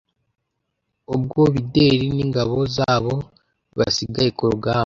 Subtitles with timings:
[1.15, 4.79] Ubwo Bideri n’ingabo zabobasigaye ku rugamba